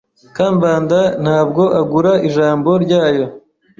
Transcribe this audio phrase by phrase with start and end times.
[0.35, 3.25] Kambanda ntabwo agura ijambo ryayo.